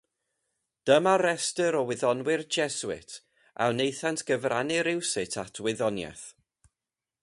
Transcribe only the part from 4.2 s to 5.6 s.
gyfrannu rywsut